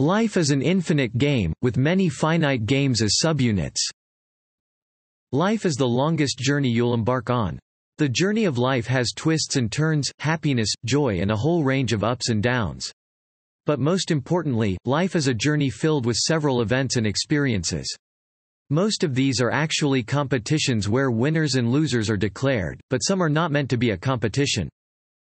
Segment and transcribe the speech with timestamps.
[0.00, 3.80] Life is an infinite game, with many finite games as subunits.
[5.32, 7.58] Life is the longest journey you'll embark on.
[7.96, 12.04] The journey of life has twists and turns, happiness, joy and a whole range of
[12.04, 12.92] ups and downs.
[13.66, 17.92] But most importantly, life is a journey filled with several events and experiences.
[18.70, 23.28] Most of these are actually competitions where winners and losers are declared, but some are
[23.28, 24.68] not meant to be a competition.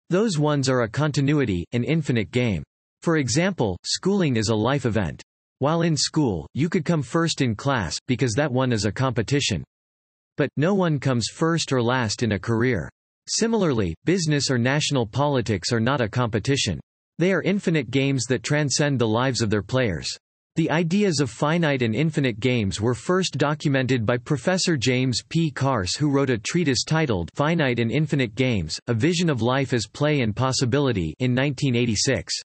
[0.09, 2.63] Those ones are a continuity, an infinite game.
[3.05, 5.23] For example, schooling is a life event.
[5.59, 9.63] While in school, you could come first in class, because that one is a competition.
[10.39, 12.89] But, no one comes first or last in a career.
[13.29, 16.81] Similarly, business or national politics are not a competition.
[17.19, 20.09] They are infinite games that transcend the lives of their players.
[20.57, 25.51] The ideas of finite and infinite games were first documented by Professor James P.
[25.51, 29.87] Carse who wrote a treatise titled Finite and Infinite Games, A Vision of Life as
[29.87, 32.41] Play and Possibility in 1986.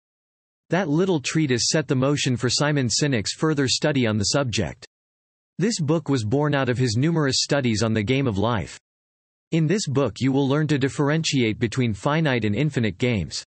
[0.69, 4.85] That little treatise set the motion for Simon Sinek's further study on the subject.
[5.57, 8.79] This book was born out of his numerous studies on the game of life.
[9.51, 13.43] In this book you will learn to differentiate between finite and infinite games.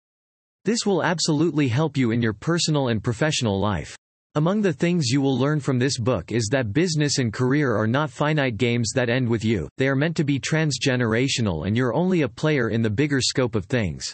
[0.63, 3.97] This will absolutely help you in your personal and professional life.
[4.35, 7.87] Among the things you will learn from this book is that business and career are
[7.87, 11.95] not finite games that end with you, they are meant to be transgenerational and you're
[11.95, 14.13] only a player in the bigger scope of things.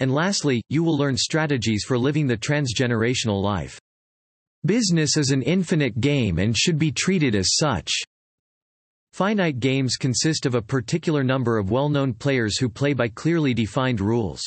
[0.00, 3.78] And lastly, you will learn strategies for living the transgenerational life.
[4.64, 7.90] Business is an infinite game and should be treated as such.
[9.12, 14.00] Finite games consist of a particular number of well-known players who play by clearly defined
[14.00, 14.42] rules.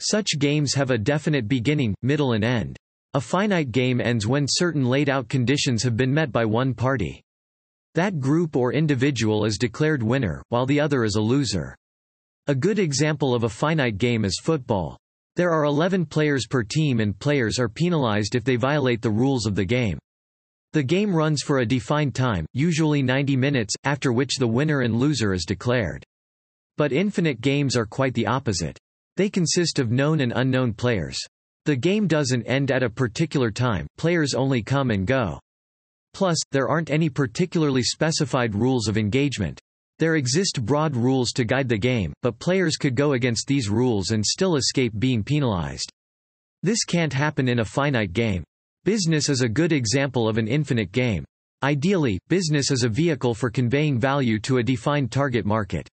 [0.00, 2.76] Such games have a definite beginning, middle and end.
[3.14, 7.22] A finite game ends when certain laid-out conditions have been met by one party.
[7.94, 11.74] That group or individual is declared winner, while the other is a loser.
[12.48, 14.96] A good example of a finite game is football.
[15.36, 19.44] There are 11 players per team and players are penalized if they violate the rules
[19.44, 19.98] of the game.
[20.72, 24.96] The game runs for a defined time, usually 90 minutes, after which the winner and
[24.96, 26.02] loser is declared.
[26.78, 28.78] But infinite games are quite the opposite.
[29.18, 31.18] They consist of known and unknown players.
[31.66, 35.38] The game doesn't end at a particular time, players only come and go.
[36.14, 39.60] Plus, there aren't any particularly specified rules of engagement.
[39.98, 44.12] There exist broad rules to guide the game, but players could go against these rules
[44.12, 45.90] and still escape being penalized.
[46.62, 48.44] This can't happen in a finite game.
[48.84, 51.24] Business is a good example of an infinite game.
[51.64, 55.88] Ideally, business is a vehicle for conveying value to a defined target market.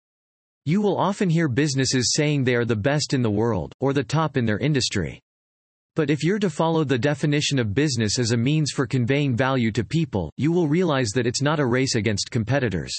[0.65, 4.03] You will often hear businesses saying they are the best in the world, or the
[4.03, 5.21] top in their industry.
[5.95, 9.71] But if you're to follow the definition of business as a means for conveying value
[9.73, 12.93] to people, you will realize that it's not a race against competitors.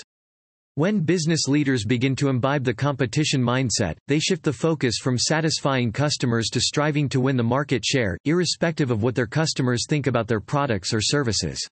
[0.75, 5.91] When business leaders begin to imbibe the competition mindset, they shift the focus from satisfying
[5.91, 10.27] customers to striving to win the market share, irrespective of what their customers think about
[10.27, 11.63] their products or services.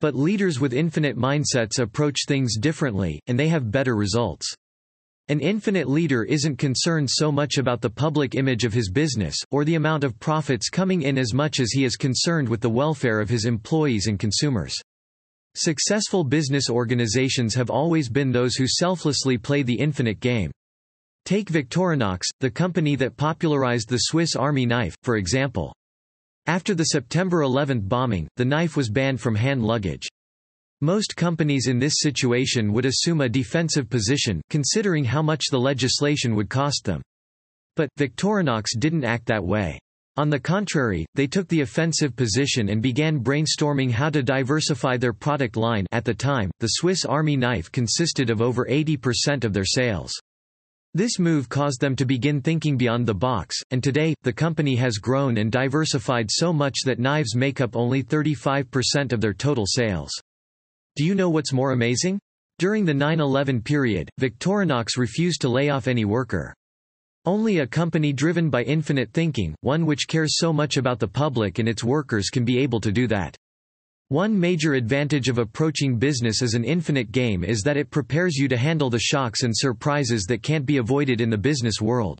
[0.00, 4.50] But leaders with infinite mindsets approach things differently, and they have better results.
[5.28, 9.66] An infinite leader isn't concerned so much about the public image of his business, or
[9.66, 13.20] the amount of profits coming in as much as he is concerned with the welfare
[13.20, 14.74] of his employees and consumers.
[15.54, 20.50] Successful business organizations have always been those who selflessly play the infinite game.
[21.26, 25.74] Take Victorinox, the company that popularized the Swiss Army knife, for example.
[26.46, 30.08] After the September 11 bombing, the knife was banned from hand luggage.
[30.80, 36.34] Most companies in this situation would assume a defensive position, considering how much the legislation
[36.34, 37.02] would cost them.
[37.76, 39.78] But, Victorinox didn't act that way.
[40.18, 45.14] On the contrary, they took the offensive position and began brainstorming how to diversify their
[45.14, 49.64] product line at the time, the Swiss Army knife consisted of over 80% of their
[49.64, 50.12] sales.
[50.92, 54.98] This move caused them to begin thinking beyond the box, and today, the company has
[54.98, 60.12] grown and diversified so much that knives make up only 35% of their total sales.
[60.96, 62.20] Do you know what's more amazing?
[62.58, 66.54] During the 9-11 period, Victorinox refused to lay off any worker.
[67.24, 71.60] Only a company driven by infinite thinking, one which cares so much about the public
[71.60, 73.36] and its workers can be able to do that.
[74.08, 78.48] One major advantage of approaching business as an infinite game is that it prepares you
[78.48, 82.18] to handle the shocks and surprises that can't be avoided in the business world.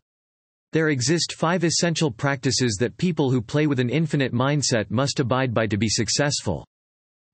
[0.71, 5.53] There exist five essential practices that people who play with an infinite mindset must abide
[5.53, 6.65] by to be successful.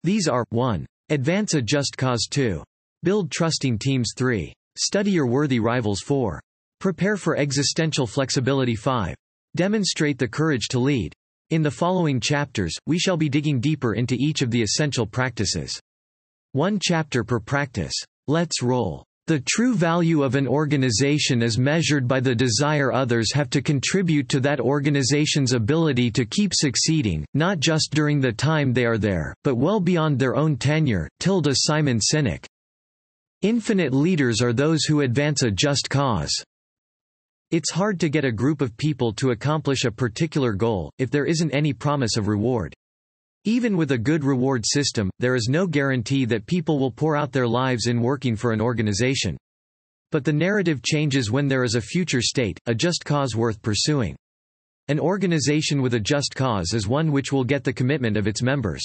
[0.03, 0.88] These are, 1.
[1.09, 2.63] Advance a just cause 2.
[3.03, 4.51] Build trusting teams 3.
[4.75, 6.41] Study your worthy rivals 4.
[6.79, 9.13] Prepare for existential flexibility 5.
[9.57, 11.13] Demonstrate the courage to lead.
[11.49, 15.77] In the following chapters, we shall be digging deeper into each of the essential practices.
[16.53, 17.91] One chapter per practice.
[18.29, 19.03] Let's roll.
[19.27, 24.29] The true value of an organization is measured by the desire others have to contribute
[24.29, 29.35] to that organization's ability to keep succeeding, not just during the time they are there,
[29.43, 31.09] but well beyond their own tenure.
[31.19, 32.45] Tilda Simon Sinek.
[33.41, 36.31] Infinite leaders are those who advance a just cause.
[37.51, 41.25] It's hard to get a group of people to accomplish a particular goal, if there
[41.25, 42.75] isn't any promise of reward.
[43.43, 47.31] Even with a good reward system, there is no guarantee that people will pour out
[47.31, 49.35] their lives in working for an organization.
[50.11, 54.15] But the narrative changes when there is a future state, a just cause worth pursuing.
[54.87, 58.43] An organization with a just cause is one which will get the commitment of its
[58.43, 58.83] members.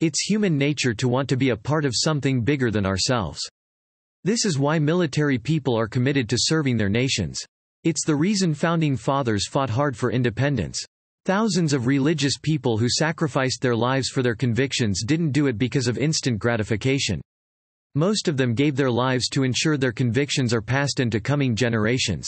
[0.00, 3.46] It's human nature to want to be a part of something bigger than ourselves.
[4.22, 7.44] This is why military people are committed to serving their nations.
[7.84, 10.82] It's the reason founding fathers fought hard for independence.
[11.26, 15.86] Thousands of religious people who sacrificed their lives for their convictions didn't do it because
[15.86, 17.20] of instant gratification.
[17.94, 22.26] Most of them gave their lives to ensure their convictions are passed into coming generations.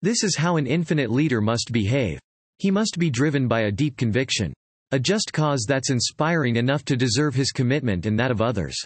[0.00, 2.20] This is how an infinite leader must behave.
[2.58, 4.52] He must be driven by a deep conviction.
[4.92, 8.76] A just cause that's inspiring enough to deserve his commitment and that of others.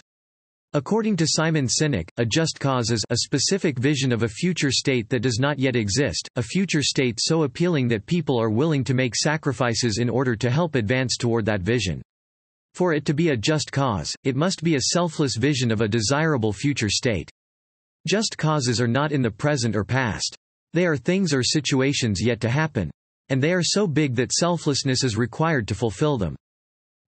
[0.75, 5.07] According to Simon Sinek, a just cause is a specific vision of a future state
[5.09, 8.95] that does not yet exist, a future state so appealing that people are willing to
[8.95, 12.01] make sacrifices in order to help advance toward that vision.
[12.73, 15.87] For it to be a just cause, it must be a selfless vision of a
[15.87, 17.29] desirable future state.
[18.07, 20.35] Just causes are not in the present or past.
[20.73, 22.89] They are things or situations yet to happen.
[23.29, 26.35] And they are so big that selflessness is required to fulfill them.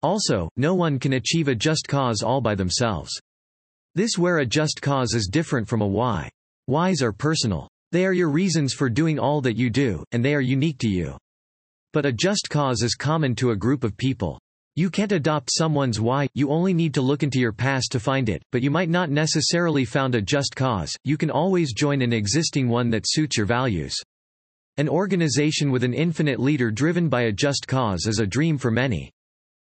[0.04, 3.20] Also, no one can achieve a just cause all by themselves.
[3.96, 6.30] This where a just cause is different from a why.
[6.68, 7.70] Whys are personal.
[7.94, 10.90] They are your reasons for doing all that you do, and they are unique to
[10.90, 11.18] you.
[11.94, 14.38] But a just cause is common to a group of people.
[14.76, 18.28] You can't adopt someone's why, you only need to look into your past to find
[18.28, 22.12] it, but you might not necessarily found a just cause, you can always join an
[22.12, 23.96] existing one that suits your values.
[24.76, 28.72] An organization with an infinite leader driven by a just cause is a dream for
[28.72, 29.10] many.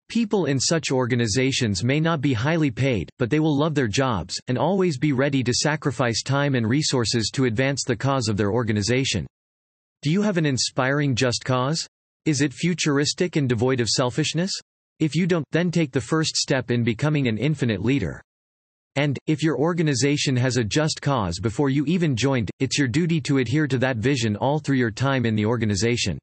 [0.09, 4.39] People in such organizations may not be highly paid, but they will love their jobs,
[4.47, 8.51] and always be ready to sacrifice time and resources to advance the cause of their
[8.51, 9.27] organization.
[10.03, 11.85] Do you have an inspiring just cause?
[12.25, 14.51] Is it futuristic and devoid of selfishness?
[14.99, 18.21] If you don't, then take the first step in becoming an infinite leader.
[18.95, 23.19] And, if your organization has a just cause before you even joined, it's your duty
[23.21, 26.17] to adhere to that vision all through your time in the organization.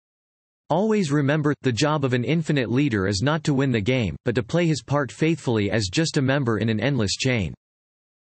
[0.70, 4.34] Always remember, the job of an infinite leader is not to win the game, but
[4.36, 7.52] to play his part faithfully as just a member in an endless chain.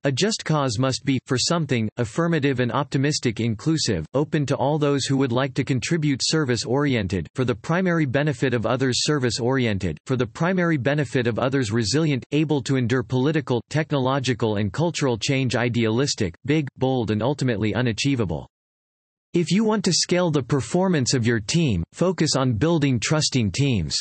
[0.05, 5.05] A just cause must be, for something, affirmative and optimistic inclusive, open to all those
[5.05, 10.27] who would like to contribute service-oriented, for the primary benefit of others service-oriented, for the
[10.27, 16.67] primary benefit of others resilient, able to endure political, technological and cultural change idealistic, big,
[16.77, 18.49] bold and ultimately unachievable.
[19.35, 23.97] If you want to scale the performance of your team, focus on building trusting teams.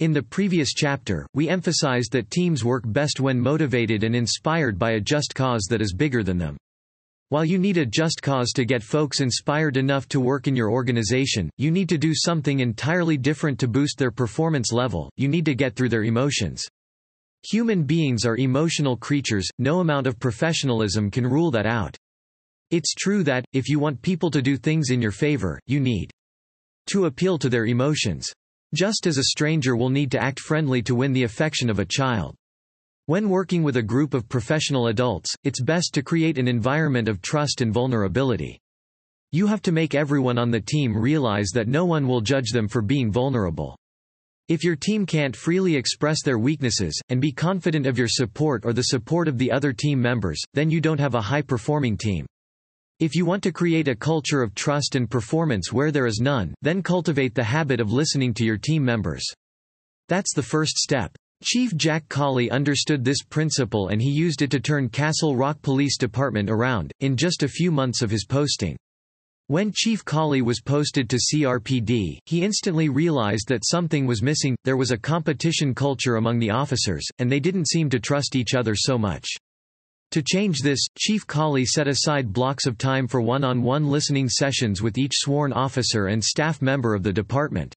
[0.00, 4.94] In the previous chapter, we emphasized that teams work best when motivated and inspired by
[4.94, 6.56] a just cause that is bigger than them.
[7.28, 10.72] While you need a just cause to get folks inspired enough to work in your
[10.72, 15.44] organization, you need to do something entirely different to boost their performance level, you need
[15.44, 16.66] to get through their emotions.
[17.44, 21.96] Human beings are emotional creatures, no amount of professionalism can rule that out.
[22.70, 26.10] It's true that, if you want people to do things in your favor, you need
[26.88, 28.26] to appeal to their emotions.
[28.74, 31.84] Just as a stranger will need to act friendly to win the affection of a
[31.84, 32.34] child.
[33.06, 37.22] When working with a group of professional adults, it's best to create an environment of
[37.22, 38.58] trust and vulnerability.
[39.30, 42.66] You have to make everyone on the team realize that no one will judge them
[42.66, 43.76] for being vulnerable.
[44.48, 48.72] If your team can't freely express their weaknesses, and be confident of your support or
[48.72, 52.26] the support of the other team members, then you don't have a high-performing team.
[52.98, 56.54] If you want to create a culture of trust and performance where there is none,
[56.62, 59.22] then cultivate the habit of listening to your team members.
[60.08, 61.14] That's the first step.
[61.44, 65.98] Chief Jack Cauley understood this principle and he used it to turn Castle Rock Police
[65.98, 68.78] Department around, in just a few months of his posting.
[69.48, 74.78] When Chief Cauley was posted to CRPD, he instantly realized that something was missing, there
[74.78, 78.74] was a competition culture among the officers, and they didn't seem to trust each other
[78.74, 79.28] so much.
[80.12, 84.28] To change this, Chief Cauley set aside blocks of time for one-on-one -on -one listening
[84.28, 87.74] sessions with each sworn officer and staff member of the department.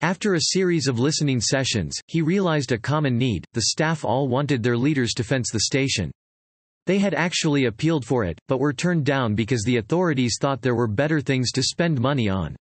[0.00, 4.62] After a series of listening sessions, he realized a common need, the staff all wanted
[4.62, 6.10] their leaders to fence the station.
[6.86, 10.74] They had actually appealed for it, but were turned down because the authorities thought there
[10.74, 12.56] were better things to spend money on.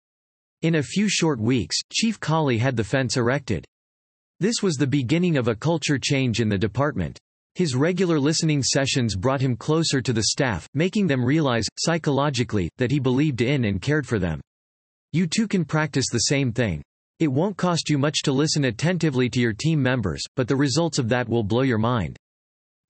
[0.62, 3.66] In a few short weeks, Chief Cauley had the fence erected.
[4.40, 7.18] This was the beginning of a culture change in the department.
[7.56, 12.90] His regular listening sessions brought him closer to the staff, making them realize, psychologically, that
[12.90, 14.42] he believed in and cared for them.
[15.14, 16.82] You too can practice the same thing.
[17.18, 20.98] It won't cost you much to listen attentively to your team members, but the results
[20.98, 22.18] of that will blow your mind.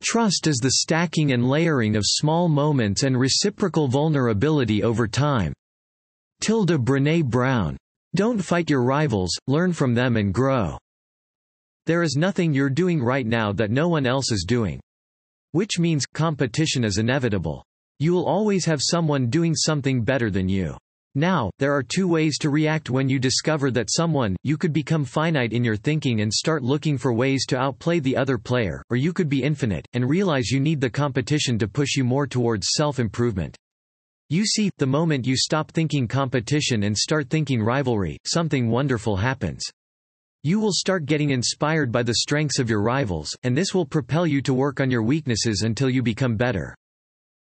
[0.02, 5.52] Trust is the stacking and layering of small moments and reciprocal vulnerability over time.
[6.40, 7.76] Tilda Brene Brown.
[8.16, 10.76] Don't fight your rivals, learn from them and grow.
[11.86, 14.80] There is nothing you're doing right now that no one else is doing.
[15.52, 17.64] Which means, competition is inevitable.
[18.00, 20.76] You'll always have someone doing something better than you.
[21.14, 25.04] Now, there are two ways to react when you discover that someone, you could become
[25.04, 28.96] finite in your thinking and start looking for ways to outplay the other player, or
[28.96, 32.72] you could be infinite, and realize you need the competition to push you more towards
[32.72, 33.56] self-improvement.
[34.28, 39.62] You see, the moment you stop thinking competition and start thinking rivalry, something wonderful happens.
[40.46, 44.28] You will start getting inspired by the strengths of your rivals, and this will propel
[44.28, 46.72] you to work on your weaknesses until you become better.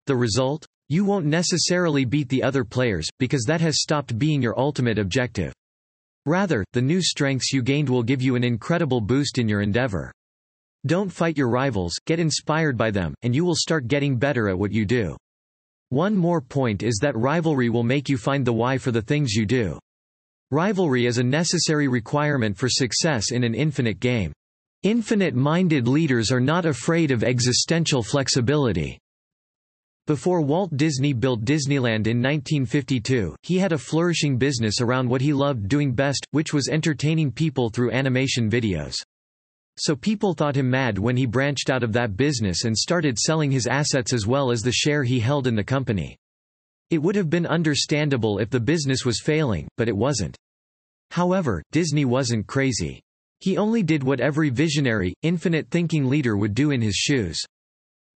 [0.06, 0.66] The result?
[0.88, 5.52] You won't necessarily beat the other players, because that has stopped being your ultimate objective.
[6.26, 10.10] Rather, the new strengths you gained will give you an incredible boost in your endeavor.
[10.86, 14.58] Don't fight your rivals, get inspired by them, and you will start getting better at
[14.58, 15.18] what you do.
[15.90, 19.34] One more point is that rivalry will make you find the why for the things
[19.34, 19.78] you do.
[20.54, 24.32] Rivalry is a necessary requirement for success in an infinite game.
[24.84, 29.00] Infinite-minded leaders are not afraid of existential flexibility.
[30.06, 35.34] Before Walt Disney built Disneyland in 1952, he had a flourishing business around what he
[35.34, 38.94] loved doing best, which was entertaining people through animation videos.
[39.80, 43.50] So people thought him mad when he branched out of that business and started selling
[43.50, 46.16] his assets as well as the share he held in the company.
[46.90, 50.38] It would have been understandable if the business was failing, but it wasn't.
[51.12, 53.02] However, Disney wasn't crazy.
[53.40, 57.40] He only did what every visionary, infinite-thinking leader would do in his shoes.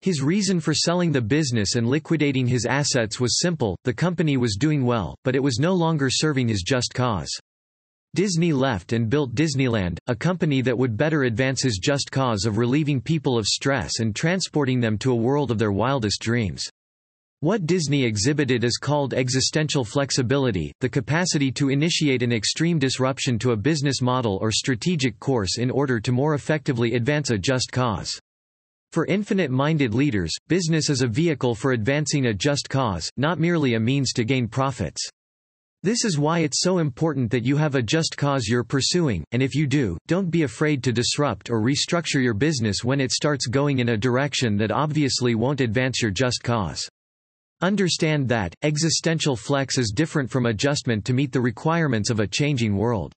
[0.02, 4.56] His reason for selling the business and liquidating his assets was simple, the company was
[4.56, 7.30] doing well, but it was no longer serving his just cause.
[8.14, 12.56] Disney left and built Disneyland, a company that would better advance his just cause of
[12.56, 16.64] relieving people of stress and transporting them to a world of their wildest dreams.
[17.40, 23.50] What Disney exhibited is called existential flexibility, the capacity to initiate an extreme disruption to
[23.50, 28.18] a business model or strategic course in order to more effectively advance a just cause.
[28.92, 33.80] For infinite-minded leaders, business is a vehicle for advancing a just cause, not merely a
[33.80, 35.06] means to gain profits.
[35.82, 39.42] This is why it's so important that you have a just cause you're pursuing, and
[39.42, 43.46] if you do, don't be afraid to disrupt or restructure your business when it starts
[43.46, 46.88] going in a direction that obviously won't advance your just cause.
[47.62, 52.76] Understand that, existential flex is different from adjustment to meet the requirements of a changing
[52.76, 53.14] world.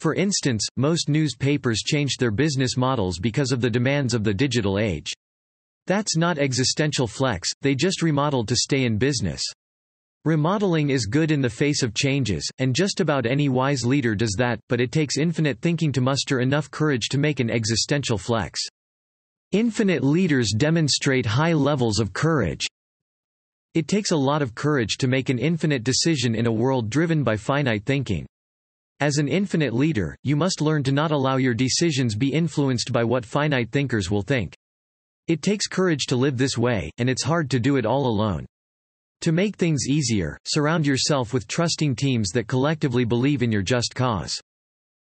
[0.00, 4.80] For instance, most newspapers changed their business models because of the demands of the digital
[4.80, 5.12] age.
[5.86, 9.42] That's not existential flex, they just remodeled to stay in business.
[10.24, 14.34] Remodeling is good in the face of changes, and just about any wise leader does
[14.36, 18.60] that, but it takes infinite thinking to muster enough courage to make an existential flex.
[19.52, 22.66] Infinite leaders demonstrate high levels of courage.
[23.72, 27.22] It takes a lot of courage to make an infinite decision in a world driven
[27.22, 28.26] by finite thinking.
[28.98, 33.04] As an infinite leader, you must learn to not allow your decisions be influenced by
[33.04, 34.56] what finite thinkers will think.
[35.28, 38.44] It takes courage to live this way, and it's hard to do it all alone.
[39.20, 43.94] To make things easier, surround yourself with trusting teams that collectively believe in your just
[43.94, 44.40] cause.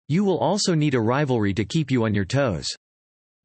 [0.09, 2.67] You will also need a rivalry to keep you on your toes.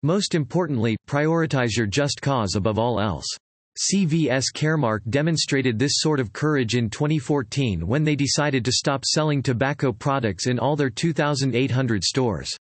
[0.02, 3.28] Most importantly, prioritize your just cause above all else.
[3.90, 9.42] CVS Caremark demonstrated this sort of courage in 2014 when they decided to stop selling
[9.42, 12.56] tobacco products in all their 2,800 stores.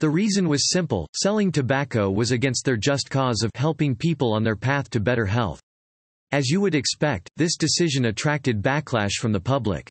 [0.00, 4.42] The reason was simple, selling tobacco was against their just cause of helping people on
[4.42, 5.60] their path to better health.
[6.32, 9.88] As you would expect, this decision attracted backlash from the public.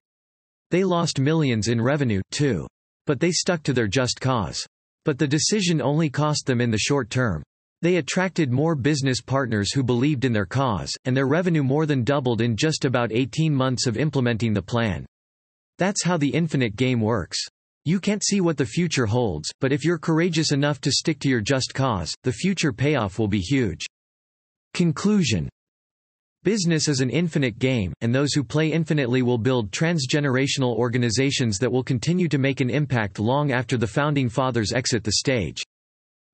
[0.71, 2.67] They lost millions in revenue, too.
[3.05, 4.65] But they stuck to their just cause.
[5.05, 7.43] But the decision only cost them in the short term.
[7.81, 12.03] They attracted more business partners who believed in their cause, and their revenue more than
[12.03, 15.05] doubled in just about 18 months of implementing the plan.
[15.77, 17.39] That's how the infinite game works.
[17.85, 21.29] You can't see what the future holds, but if you're courageous enough to stick to
[21.29, 23.85] your just cause, the future payoff will be huge.
[24.73, 25.47] Conclusion
[26.43, 31.71] Business is an infinite game, and those who play infinitely will build transgenerational organizations that
[31.71, 35.61] will continue to make an impact long after the Founding Fathers exit the stage.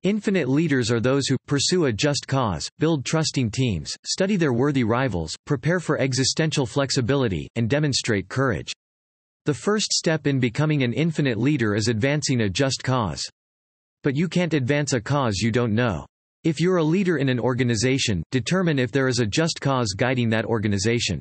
[0.05, 4.83] Infinite leaders are those who, pursue a just cause, build trusting teams, study their worthy
[4.83, 8.71] rivals, prepare for existential flexibility, and demonstrate courage.
[9.45, 13.24] The first step in becoming an infinite leader is advancing a just cause.
[14.03, 16.05] But you can't advance a cause you don't know.
[16.43, 20.29] If you're a leader in an organization, determine if there is a just cause guiding
[20.29, 21.19] that organization.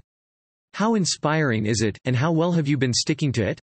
[0.74, 3.60] How inspiring is it, and how well have you been sticking to it?